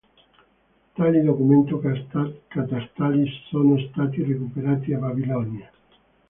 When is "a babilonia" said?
4.95-5.71